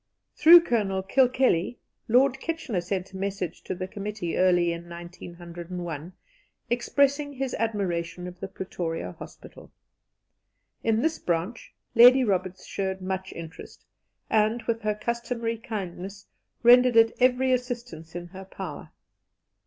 Through 0.35 0.61
Colonel 0.61 1.03
Kilkelly, 1.03 1.77
Lord 2.07 2.39
Kitchener 2.39 2.81
sent 2.81 3.11
a 3.13 3.17
message 3.17 3.61
to 3.65 3.75
the 3.75 3.87
committee 3.87 4.35
early 4.35 4.73
in 4.73 4.89
1901, 4.89 6.13
expressing 6.71 7.33
his 7.33 7.53
admiration 7.59 8.25
of 8.25 8.39
the 8.39 8.47
Pretoria 8.47 9.11
Hospital. 9.11 9.71
In 10.83 11.03
this 11.03 11.19
branch 11.19 11.75
Lady 11.93 12.23
Roberts 12.23 12.65
showed 12.65 12.99
much 13.01 13.31
interest, 13.33 13.85
and, 14.27 14.63
with 14.63 14.81
her 14.81 14.95
customary 14.95 15.59
kindness, 15.59 16.25
rendered 16.63 16.95
it 16.95 17.11
every 17.19 17.51
assistance 17.53 18.15
in 18.15 18.29
her 18.29 18.45
power. 18.45 18.89